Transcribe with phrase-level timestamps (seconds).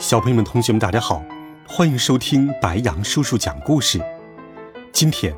[0.00, 1.22] 小朋友们、同学们，大家好，
[1.68, 4.00] 欢迎收听白羊叔叔讲故事。
[4.92, 5.36] 今天，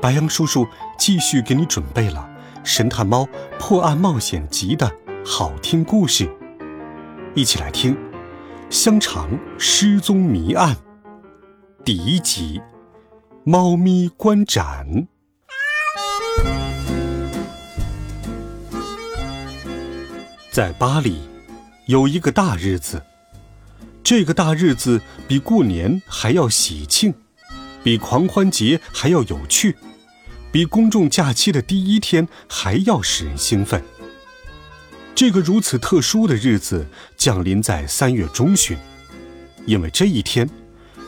[0.00, 0.64] 白羊叔叔
[0.96, 2.30] 继续给你准备了
[2.62, 3.26] 《神探猫
[3.58, 4.88] 破案冒险集》的
[5.26, 6.30] 好听故事，
[7.34, 7.92] 一起来听
[8.70, 9.28] 《香肠
[9.58, 10.76] 失踪谜案》
[11.84, 12.60] 第一集
[13.42, 14.86] 《猫咪观展》。
[20.52, 21.28] 在巴黎，
[21.88, 23.02] 有一个大日子。
[24.04, 27.14] 这个大日子比过年还要喜庆，
[27.82, 29.74] 比狂欢节还要有趣，
[30.52, 33.82] 比公众假期的第一天还要使人兴奋。
[35.14, 38.76] 这个如此特殊的日子降临在三月中旬，
[39.64, 40.46] 因为这一天，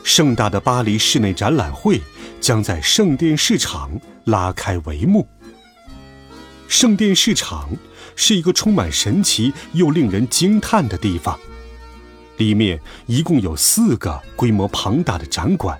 [0.03, 2.01] 盛大的巴黎室内展览会
[2.41, 3.91] 将在圣殿市场
[4.23, 5.27] 拉开帷幕。
[6.67, 7.69] 圣殿市场
[8.15, 11.39] 是一个充满神奇又令人惊叹的地方。
[12.37, 15.77] 里面一共有四个规模庞大的展馆，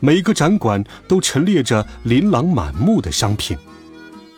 [0.00, 3.56] 每个展馆都陈列着琳琅满目的商品，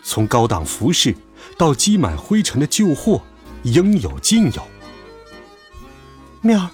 [0.03, 1.15] 从高档服饰
[1.57, 3.21] 到积满灰尘的旧货，
[3.63, 4.63] 应有尽有。
[6.41, 6.69] 妙儿，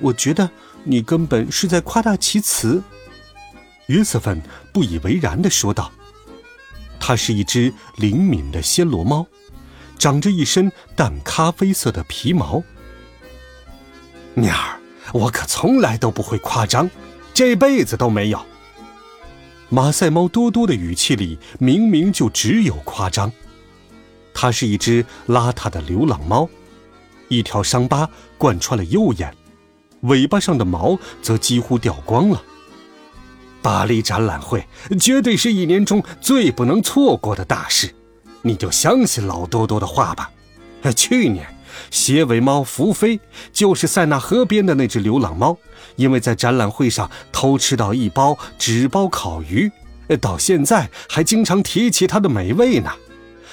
[0.00, 0.48] 我觉得
[0.84, 2.82] 你根本是在夸大其词。”
[3.88, 4.40] 约瑟芬
[4.72, 5.92] 不以为然地说道。
[6.98, 9.26] 它是一只灵敏的暹罗猫，
[9.98, 12.62] 长着一身淡咖啡色的皮毛。
[14.34, 14.80] 鸟儿，
[15.12, 16.90] 我可从来都不会夸张，
[17.32, 18.44] 这辈子都没有。
[19.68, 23.30] 马赛猫多多的语气里明明就只有夸张。
[24.34, 26.48] 它是一只邋遢的流浪猫，
[27.28, 29.32] 一条伤疤贯穿了右眼，
[30.00, 32.42] 尾巴上的毛则几乎掉光了。
[33.62, 34.66] 巴黎展览会
[35.00, 37.94] 绝对是一年中最不能错过的大事，
[38.42, 40.30] 你就相信老多多的话吧。
[40.96, 41.46] 去年。
[41.90, 43.20] 斜尾猫福飞
[43.52, 45.56] 就是塞纳河边的那只流浪猫，
[45.96, 49.70] 因为在展览会上偷吃到一包纸包烤鱼，
[50.20, 52.90] 到现在还经常提起它的美味呢。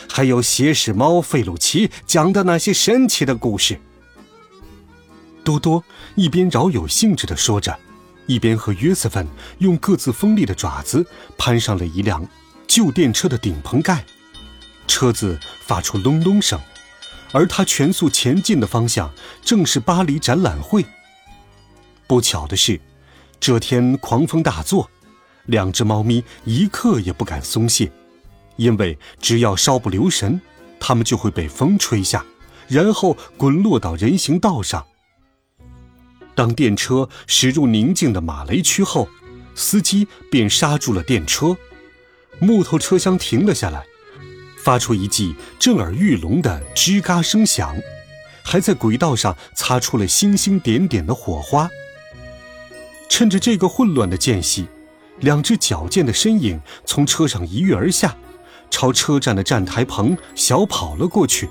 [0.09, 3.79] 还有邪使猫费鲁奇讲的那些神奇的故事。
[5.43, 5.83] 多多
[6.15, 7.77] 一边饶有兴致地说着，
[8.25, 9.25] 一边和约瑟芬
[9.59, 11.05] 用各自锋利的爪子
[11.37, 12.27] 攀上了一辆
[12.67, 14.03] 旧电车的顶棚盖，
[14.87, 16.59] 车子发出隆隆声。
[17.31, 19.11] 而他全速前进的方向
[19.43, 20.85] 正是巴黎展览会。
[22.07, 22.79] 不巧的是，
[23.39, 24.89] 这天狂风大作，
[25.45, 27.91] 两只猫咪一刻也不敢松懈，
[28.57, 30.39] 因为只要稍不留神，
[30.79, 32.25] 它们就会被风吹下，
[32.67, 34.85] 然后滚落到人行道上。
[36.35, 39.07] 当电车驶入宁静的马雷区后，
[39.55, 41.55] 司机便刹住了电车，
[42.39, 43.85] 木头车厢停了下来。
[44.63, 47.75] 发出一记震耳欲聋的吱嘎声响，
[48.43, 51.69] 还在轨道上擦出了星星点点的火花。
[53.09, 54.67] 趁着这个混乱的间隙，
[55.19, 58.15] 两只矫健的身影从车上一跃而下，
[58.69, 61.49] 朝车站的站台棚小跑了过去。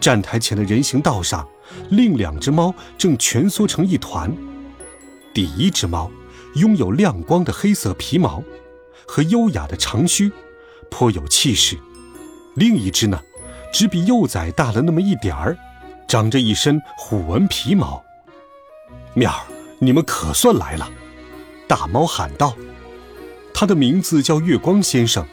[0.00, 1.46] 站台前的人行道上，
[1.90, 4.32] 另两只猫正蜷缩成一团。
[5.34, 6.10] 第一只猫
[6.54, 8.42] 拥有亮光的黑色皮毛
[9.06, 10.30] 和优雅的长须，
[10.90, 11.76] 颇有气势。
[12.58, 13.22] 另一只呢，
[13.72, 15.56] 只比幼崽大了那么一点儿，
[16.08, 18.02] 长着一身虎纹皮毛。
[19.14, 19.46] 喵儿，
[19.78, 20.90] 你们可算来了！
[21.68, 22.56] 大猫喊道。
[23.54, 25.24] 它的名字叫月光先生，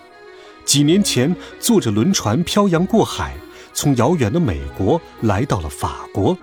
[0.65, 3.33] 几年前坐着轮船漂洋过海，
[3.73, 6.37] 从遥远的美国来到了法国。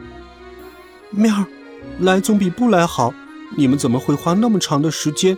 [1.10, 1.46] 喵儿，
[2.00, 3.14] 来总比不来好。
[3.56, 5.36] 你们怎么会花那么长的时间？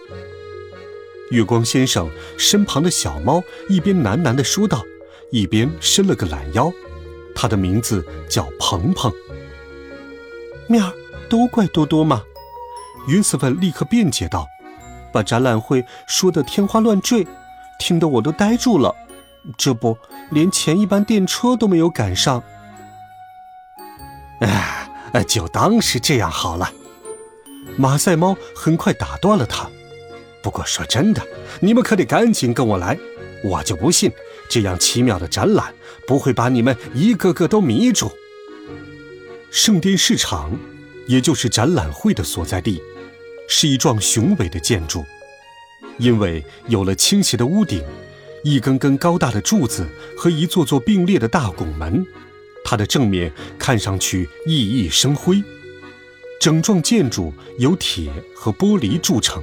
[1.30, 2.08] 月光先生
[2.38, 4.82] 身旁的小猫一边喃喃地说道。
[5.34, 6.72] 一边伸了个懒腰，
[7.34, 9.12] 他的名字叫鹏鹏。
[10.68, 10.92] 面儿
[11.28, 12.22] 都怪多多嘛！
[13.08, 14.46] 约瑟芬立刻辩解道
[15.12, 17.26] ：“把展览会说得天花乱坠，
[17.80, 18.94] 听得我都呆住了。
[19.58, 19.98] 这不，
[20.30, 22.40] 连前一班电车都没有赶上。”
[24.38, 26.70] 哎，就当是这样好了。
[27.76, 29.68] 马赛猫很快打断了他。
[30.44, 31.20] 不过说真的，
[31.58, 32.96] 你们可得赶紧跟我来。
[33.42, 34.10] 我就不信，
[34.48, 35.74] 这样奇妙的展览
[36.06, 38.12] 不会把你们一个个都迷住。
[39.50, 40.58] 圣殿市场
[41.06, 42.82] 也就是展览会的所在地，
[43.48, 45.04] 是一幢雄伟的建筑。
[45.98, 47.82] 因为有了倾斜的屋顶、
[48.42, 49.86] 一根根高大的柱子
[50.16, 52.04] 和一座座并列的大拱门，
[52.64, 55.42] 它的正面看上去熠熠生辉。
[56.40, 59.42] 整幢建筑由铁和玻璃铸成，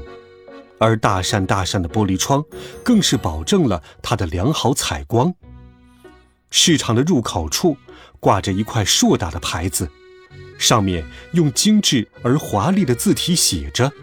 [0.81, 2.43] 而大扇大扇的玻璃窗
[2.83, 5.35] 更是保证了它的良好采光。
[6.49, 7.77] 市场的入口处
[8.19, 9.87] 挂着一块硕大的牌子，
[10.57, 13.93] 上面用精致而华丽的字体写着：“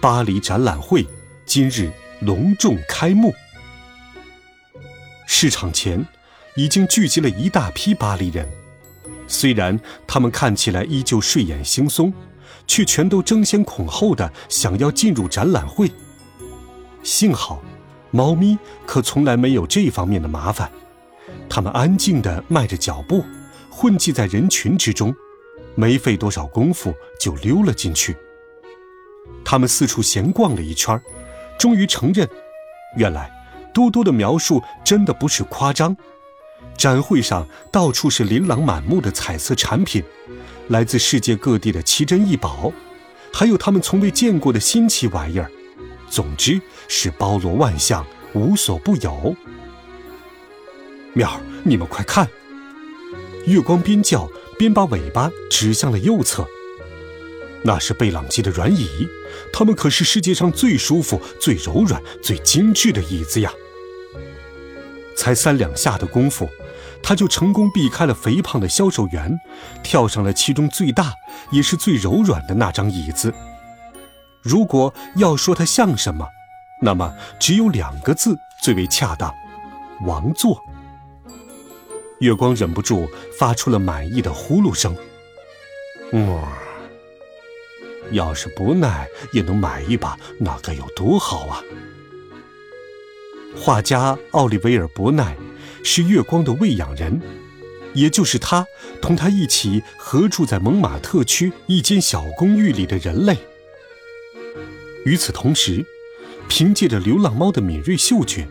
[0.00, 1.04] 巴黎展览会
[1.44, 3.34] 今日隆重开幕。”
[5.26, 6.06] 市场前
[6.54, 8.48] 已经聚集了一大批巴黎人。
[9.26, 12.12] 虽然他们看起来依旧睡眼惺忪，
[12.66, 15.90] 却全都争先恐后的想要进入展览会。
[17.02, 17.62] 幸好，
[18.10, 20.70] 猫咪可从来没有这方面的麻烦，
[21.48, 23.24] 它们安静地迈着脚步，
[23.70, 25.14] 混迹在人群之中，
[25.74, 28.16] 没费多少功夫就溜了进去。
[29.44, 31.00] 它们四处闲逛了一圈，
[31.58, 32.28] 终于承认，
[32.96, 33.30] 原来
[33.72, 35.96] 多多的描述真的不是夸张。
[36.76, 40.02] 展会上到处是琳琅满目的彩色产品，
[40.68, 42.72] 来自世界各地的奇珍异宝，
[43.32, 45.50] 还有他们从未见过的新奇玩意儿。
[46.08, 49.34] 总之是包罗万象，无所不有。
[51.14, 52.28] 喵，你们快看！
[53.46, 56.46] 月光边叫边把尾巴指向了右侧，
[57.64, 59.08] 那是贝朗基的软椅，
[59.52, 63.52] 它们可是世界上最舒服、最柔软、最精致的椅子呀！
[65.16, 66.48] 才三两下的功夫。
[67.02, 69.38] 他就成功避开了肥胖的销售员，
[69.82, 71.14] 跳上了其中最大
[71.52, 73.32] 也是最柔软的那张椅子。
[74.42, 76.26] 如果要说它像什么，
[76.82, 79.32] 那么只有两个字最为恰当：
[80.04, 80.60] 王座。
[82.20, 83.08] 月光忍不住
[83.38, 84.96] 发出了满意的呼噜声。
[86.12, 86.40] 嗯，
[88.10, 91.62] 要是不耐也能买一把，那该有多好啊！
[93.54, 95.36] 画家奥利维尔·伯奈。
[95.88, 97.22] 是月光的喂养人，
[97.94, 98.66] 也就是他
[99.00, 103.38] 同他一起合住在蒙马特区一间小公寓里的人类。
[105.04, 105.86] 与此同时，
[106.48, 108.48] 凭借着流浪猫的敏锐嗅觉，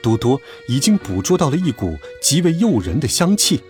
[0.00, 3.60] 多多已经捕捉到了一股极为诱人的香气。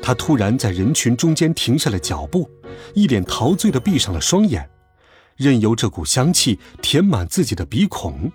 [0.00, 2.50] 他突然在人群中间停下了脚步，
[2.94, 4.70] 一脸陶醉地闭上了双眼，
[5.36, 8.32] 任由这股香气填满自己的鼻孔。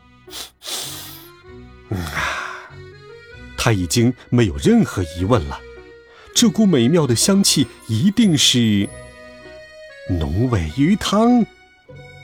[1.90, 2.44] 嗯啊。
[3.58, 5.60] 他已经没有任何疑问了，
[6.34, 8.88] 这股美妙的香气一定是
[10.10, 11.46] 浓味鱼汤。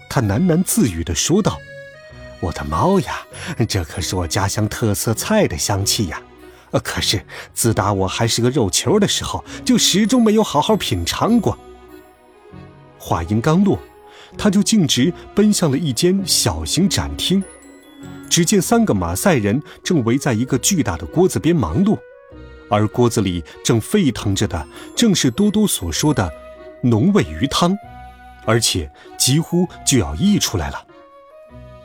[0.09, 1.59] 他喃喃自语地说道
[2.39, 3.25] ：“我的猫呀，
[3.67, 6.21] 这可是我家乡特色菜的香气呀！
[6.83, 11.57] 可是自打我还是个肉球的时候，就始终没有好好品尝过。”
[12.97, 13.77] 话音刚落，
[14.37, 17.43] 他就径直奔向了一间小型展厅。
[18.33, 21.95] 只见三个马赛人正围在一个巨大的锅子边忙碌，
[22.67, 26.33] 而锅子里正沸腾着的正是多多所说的
[26.81, 27.77] 浓味鱼汤，
[28.43, 30.83] 而且几乎就要溢出来了。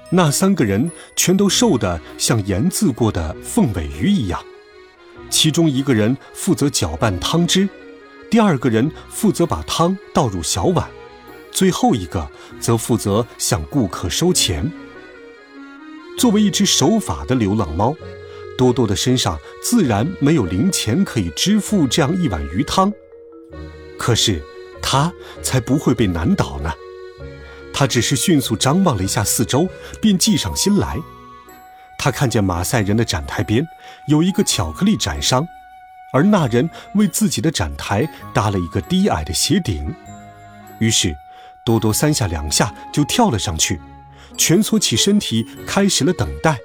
[0.09, 4.43] 那三个人全都瘦得像盐渍过的凤尾鱼一样，
[5.29, 7.69] 其中一个人负责搅拌汤汁，
[8.31, 10.89] 第二个人负责把汤倒入小碗，
[11.53, 12.27] 最后一个
[12.59, 14.73] 则负责向顾客收钱。
[16.19, 17.95] 作为一只守法的流浪猫，
[18.59, 22.93] 多多的身上自然没有零钱可以支付这样一碗鱼汤。
[23.97, 24.43] 可是，
[24.83, 26.73] 他才不会被难倒呢。
[27.73, 29.69] 他只是迅速张望了一下四周，
[30.01, 30.99] 便计上心来。
[31.97, 33.65] 他看见马赛人的展台边
[34.09, 35.47] 有一个巧克力展商，
[36.13, 39.95] 而那人为自己的展台搭了一个低矮的斜顶。
[40.81, 41.17] 于是，
[41.65, 43.81] 多多三下两下就跳了上去。
[44.39, 46.59] 蜷缩起身体，开始了等待。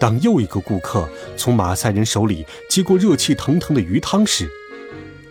[0.00, 4.48] 当又一个顾客从马赛人手里接过热气腾腾的鱼汤时，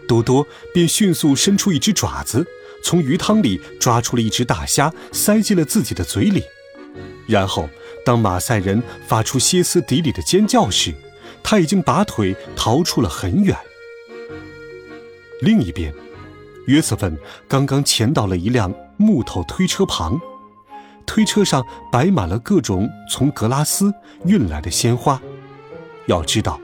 [0.08, 2.46] 多多便迅速伸出一只爪子，
[2.84, 6.44] 从鱼汤里抓出了一只大虾，塞进了自己的嘴里。
[7.26, 7.70] 然后，
[8.06, 10.94] 当马赛人发出歇斯底里的尖叫时，
[11.42, 13.58] 他已经拔腿逃出了很远。
[15.42, 15.94] 另一边，
[16.66, 20.20] 约瑟芬刚刚潜到了一辆木头推车旁。
[21.08, 23.92] 推车上摆满了各种从格拉斯
[24.26, 25.20] 运来的鲜花。
[26.06, 26.60] 要知道，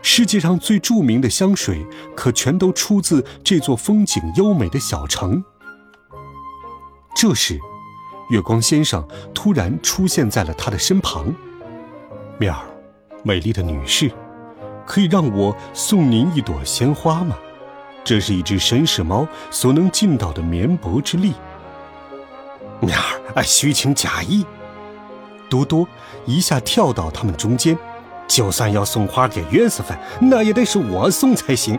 [0.00, 1.86] 世界上最著名的香水
[2.16, 5.44] 可全都出自这座风景优美的小城。
[7.14, 7.60] 这时，
[8.30, 11.34] 月光先生突然出现在了他的身旁。
[12.38, 12.64] “妙儿，
[13.24, 14.10] 美丽的女士，
[14.86, 17.36] 可以让我送您一朵鲜花吗？
[18.04, 21.34] 这是一只绅士猫所能尽到的绵薄之力。
[22.80, 22.98] 喵
[23.34, 24.44] 儿，虚情假意。
[25.48, 25.86] 多多
[26.26, 27.76] 一下跳到他们中间，
[28.26, 31.78] 就算要送花给约瑟芬，那也得是我送才行。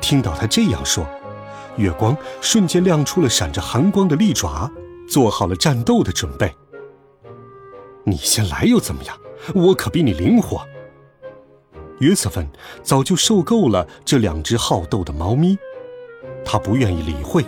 [0.00, 1.06] 听到他这样说，
[1.76, 4.70] 月光瞬间亮出了闪着寒光的利爪，
[5.08, 6.54] 做好了战斗的准备。
[8.04, 9.16] 你先来又怎么样？
[9.54, 10.66] 我可比你灵活。
[12.00, 12.48] 约瑟芬
[12.82, 15.56] 早就受够了这两只好斗的猫咪，
[16.44, 17.44] 他不愿意理会，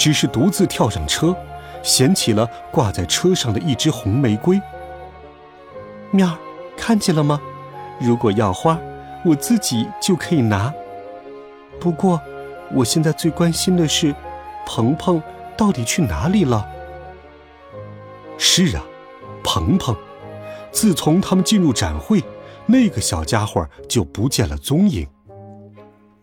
[0.00, 1.36] 只是独自跳上车，
[1.82, 4.58] 捡起了挂在车上的一支红玫瑰。
[6.10, 6.38] 喵儿，
[6.74, 7.38] 看见了吗？
[8.00, 8.78] 如果要花，
[9.26, 10.72] 我自己就可以拿。
[11.78, 12.18] 不过，
[12.72, 14.14] 我现在最关心的是，
[14.64, 15.22] 鹏鹏
[15.54, 16.66] 到底去哪里了？
[18.38, 18.82] 是啊，
[19.44, 19.94] 鹏鹏，
[20.72, 22.24] 自从他们进入展会。
[22.64, 25.06] 那个小家伙就不见了踪影。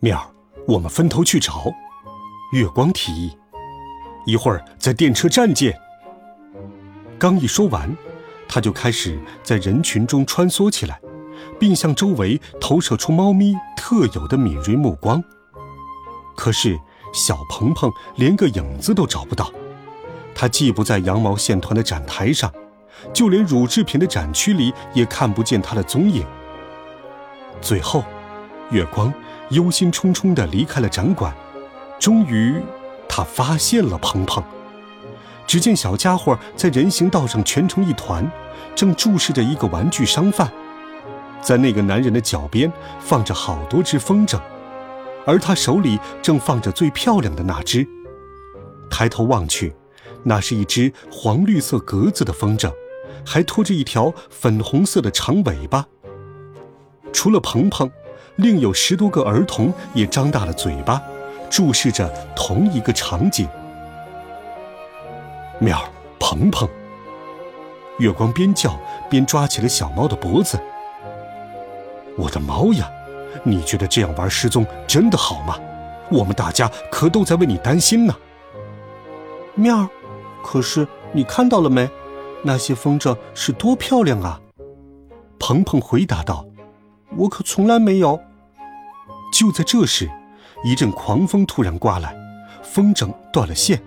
[0.00, 0.26] 妙儿，
[0.66, 1.72] 我们分头去找。
[2.52, 3.36] 月光提议
[4.28, 5.74] ：“一会儿在电车站见。”
[7.18, 7.90] 刚一说完，
[8.46, 11.00] 他就开始在人群中穿梭起来，
[11.58, 15.24] 并向周围投射出猫咪特有的敏锐目光。
[16.36, 16.78] 可是
[17.14, 19.50] 小鹏鹏连个影子都找不到，
[20.34, 22.52] 他既不在羊毛线团的展台上，
[23.14, 26.22] 就连乳制品的展区里也看不见他的踪影。
[27.62, 28.04] 最后，
[28.70, 29.10] 月光
[29.48, 31.34] 忧心忡忡地离开了展馆。
[31.98, 32.54] 终于，
[33.08, 34.42] 他发现了鹏鹏。
[35.46, 38.30] 只见小家伙在人行道上蜷成一团，
[38.74, 40.52] 正注视着一个玩具商贩。
[41.40, 44.38] 在那个男人的脚边放着好多只风筝，
[45.24, 47.86] 而他手里正放着最漂亮的那只。
[48.90, 49.74] 抬头望去，
[50.22, 52.70] 那是一只黄绿色格子的风筝，
[53.24, 55.86] 还拖着一条粉红色的长尾巴。
[57.12, 57.90] 除了鹏鹏，
[58.36, 61.00] 另有十多个儿童也张大了嘴巴，
[61.50, 63.48] 注视着同一个场景。
[65.58, 65.82] 喵，
[66.18, 66.68] 鹏鹏！
[67.98, 68.78] 月光边叫
[69.10, 70.58] 边抓起了小猫的脖子。
[72.16, 72.90] 我的猫呀，
[73.42, 75.58] 你觉得这样玩失踪真的好吗？
[76.10, 78.14] 我们大家可都在为你担心呢。
[79.54, 79.88] 喵，
[80.42, 81.88] 可是你看到了没？
[82.44, 84.40] 那些风筝是多漂亮啊！
[85.40, 86.44] 鹏鹏回答道。
[87.16, 88.20] 我可从来没有。
[89.32, 90.08] 就在这时，
[90.64, 92.16] 一阵狂风突然刮来，
[92.62, 93.80] 风筝断了线。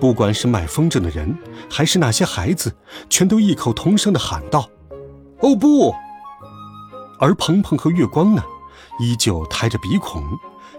[0.00, 1.36] 不管是卖风筝的人，
[1.70, 2.74] 还是那些孩子，
[3.08, 4.68] 全都异口同声地喊道
[5.40, 5.94] ：“哦不！”
[7.20, 8.42] 而鹏鹏和月光呢，
[8.98, 10.24] 依旧抬着鼻孔，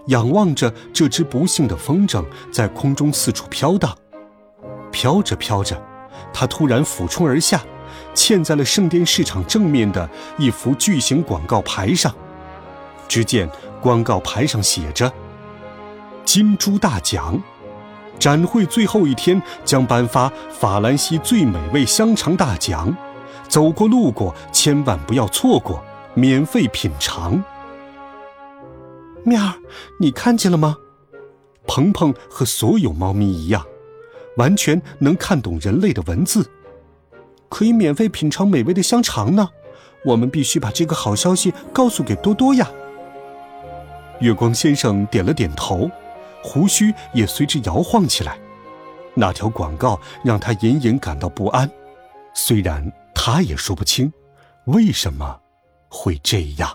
[0.08, 3.96] 仰望着这只不幸的风筝在空中四处飘荡。
[4.90, 5.82] 飘着飘着，
[6.32, 7.62] 它突然俯冲而下。
[8.12, 12.14] 嵌在了圣殿市场正面的一幅巨型广告牌上。
[13.08, 13.48] 只见
[13.84, 15.12] 广告牌上写着
[16.24, 17.38] ：“金猪大奖，
[18.18, 22.96] 展会最后一天将颁发法兰西最美味香肠大奖，
[23.46, 27.44] 走过路过千万不要错过，免费品尝。”
[29.22, 29.52] 喵儿，
[30.00, 30.78] 你看见了吗？
[31.66, 33.66] 鹏鹏和所有猫咪一样，
[34.38, 36.50] 完全能看懂人类的文字。
[37.50, 39.50] 可以免费品尝美味的香肠呢，
[40.06, 42.66] 我们必须把这个好消息告诉给多多呀。
[44.20, 45.90] 月光先生点了点头，
[46.42, 48.38] 胡须也随之摇晃起来。
[49.14, 51.70] 那条广告让他隐隐感到不安，
[52.34, 54.12] 虽然他也说不清
[54.66, 55.40] 为什么
[55.88, 56.74] 会这样。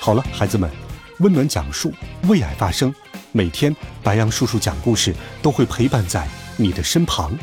[0.00, 0.70] 好了，孩子们，
[1.18, 1.92] 温暖讲述，
[2.28, 2.94] 为爱发声，
[3.32, 7.36] 每天白杨叔叔讲故事都会陪伴在你的身旁。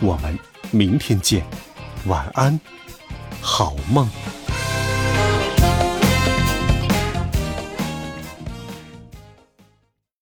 [0.00, 0.36] 我们
[0.72, 1.44] 明天见，
[2.06, 2.58] 晚安，
[3.40, 4.08] 好梦。